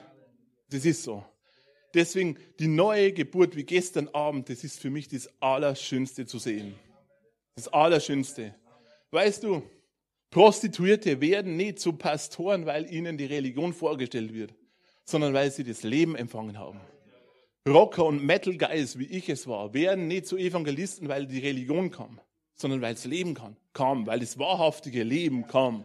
[0.71, 1.25] Das ist so.
[1.95, 6.75] Deswegen die neue Geburt wie gestern Abend, das ist für mich das Allerschönste zu sehen.
[7.57, 8.55] Das Allerschönste.
[9.11, 9.63] Weißt du,
[10.31, 14.55] Prostituierte werden nicht zu Pastoren, weil ihnen die Religion vorgestellt wird,
[15.05, 16.81] sondern weil sie das Leben empfangen haben.
[17.69, 21.91] Rocker und Metal Guys, wie ich es war, werden nicht zu Evangelisten, weil die Religion
[21.91, 22.19] kam,
[22.55, 23.37] sondern weil das Leben
[23.73, 25.85] kam, weil das wahrhaftige Leben kam.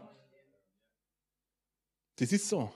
[2.17, 2.71] Das ist so.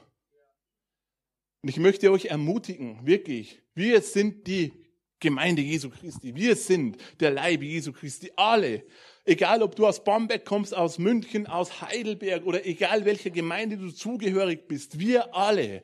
[1.62, 4.74] Und ich möchte euch ermutigen, wirklich, wir sind die
[5.20, 8.84] Gemeinde Jesu Christi, wir sind der Leib Jesu Christi, alle.
[9.24, 13.92] Egal, ob du aus Bamberg kommst, aus München, aus Heidelberg oder egal welcher Gemeinde du
[13.92, 15.84] zugehörig bist, wir alle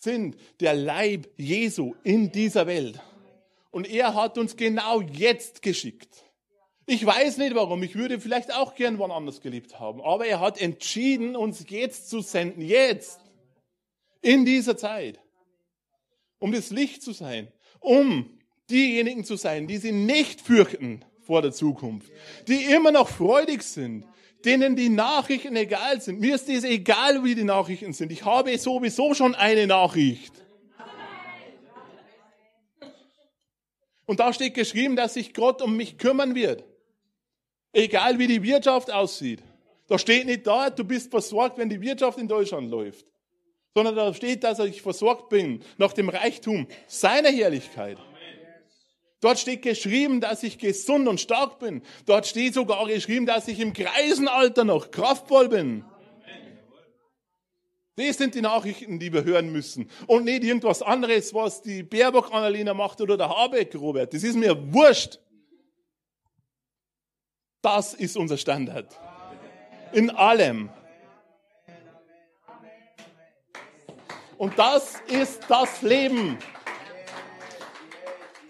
[0.00, 3.00] sind der Leib Jesu in dieser Welt.
[3.72, 6.25] Und er hat uns genau jetzt geschickt.
[6.88, 10.38] Ich weiß nicht warum, ich würde vielleicht auch gern wann anders gelebt haben, aber er
[10.38, 13.20] hat entschieden, uns jetzt zu senden, jetzt,
[14.22, 15.20] in dieser Zeit,
[16.38, 17.48] um das Licht zu sein,
[17.80, 18.38] um
[18.70, 22.10] diejenigen zu sein, die sie nicht fürchten vor der Zukunft,
[22.46, 24.04] die immer noch freudig sind,
[24.44, 26.20] denen die Nachrichten egal sind.
[26.20, 28.12] Mir ist es egal, wie die Nachrichten sind.
[28.12, 30.32] Ich habe sowieso schon eine Nachricht.
[34.06, 36.64] Und da steht geschrieben, dass sich Gott um mich kümmern wird.
[37.76, 39.42] Egal wie die Wirtschaft aussieht.
[39.86, 43.04] Da steht nicht da, du bist versorgt, wenn die Wirtschaft in Deutschland läuft.
[43.74, 47.98] Sondern da steht, dass ich versorgt bin nach dem Reichtum seiner Herrlichkeit.
[49.20, 51.82] Dort steht geschrieben, dass ich gesund und stark bin.
[52.06, 55.84] Dort steht sogar geschrieben, dass ich im Kreisenalter noch kraftvoll bin.
[57.96, 59.90] Das sind die Nachrichten, die wir hören müssen.
[60.06, 64.14] Und nicht irgendwas anderes, was die Baerbock Annalena macht oder der Habeck Robert.
[64.14, 65.18] Das ist mir wurscht.
[67.66, 68.96] Das ist unser Standard.
[69.92, 70.70] In allem.
[74.38, 76.38] Und das ist das Leben.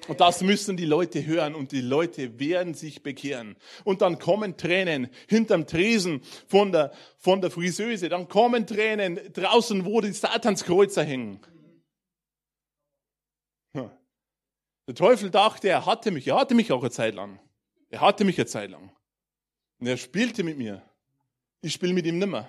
[0.06, 3.56] Und das müssen die Leute hören und die Leute werden sich bekehren.
[3.84, 8.10] Und dann kommen Tränen hinterm Tresen von der, von der Friseuse.
[8.10, 11.40] Dann kommen Tränen draußen, wo die Satanskreuzer hängen.
[13.72, 16.28] Der Teufel dachte, er hatte mich.
[16.28, 17.40] Er hatte mich auch eine Zeit lang.
[17.88, 18.95] Er hatte mich eine Zeit lang.
[19.78, 20.82] Und er spielte mit mir.
[21.60, 22.48] Ich spiele mit ihm nimmer.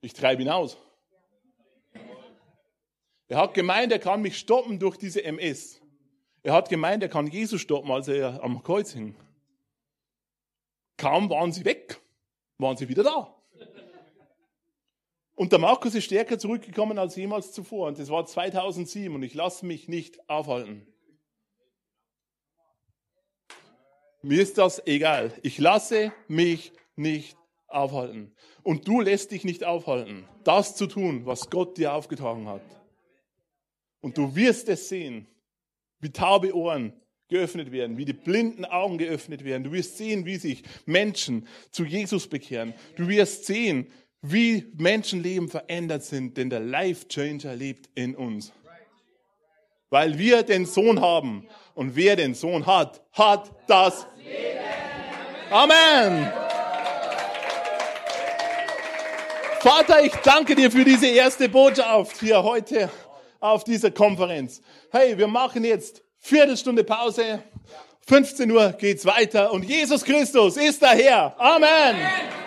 [0.00, 0.76] Ich treibe ihn aus.
[3.28, 5.80] Er hat gemeint, er kann mich stoppen durch diese MS.
[6.42, 9.14] Er hat gemeint, er kann Jesus stoppen, als er am Kreuz hing.
[10.96, 12.00] Kaum waren sie weg,
[12.58, 13.34] waren sie wieder da.
[15.34, 17.88] Und der Markus ist stärker zurückgekommen als jemals zuvor.
[17.88, 20.86] Und das war 2007 und ich lasse mich nicht aufhalten.
[24.22, 25.32] Mir ist das egal.
[25.42, 28.32] Ich lasse mich nicht aufhalten.
[28.62, 32.62] Und du lässt dich nicht aufhalten, das zu tun, was Gott dir aufgetragen hat.
[34.00, 35.26] Und du wirst es sehen
[36.02, 36.92] wie taube Ohren
[37.28, 39.64] geöffnet werden, wie die blinden Augen geöffnet werden.
[39.64, 42.74] Du wirst sehen, wie sich Menschen zu Jesus bekehren.
[42.96, 43.86] Du wirst sehen,
[44.20, 48.52] wie Menschenleben verändert sind, denn der Life Changer lebt in uns.
[49.88, 54.58] Weil wir den Sohn haben und wer den Sohn hat, hat das Leben.
[55.50, 56.32] Amen.
[59.60, 62.90] Vater, ich danke dir für diese erste Botschaft hier heute
[63.38, 64.60] auf dieser Konferenz.
[64.90, 67.42] Hey, wir machen jetzt Viertelstunde Pause.
[68.06, 71.34] 15 Uhr geht's weiter und Jesus Christus ist der Herr.
[71.38, 71.96] Amen.
[71.96, 72.41] coffee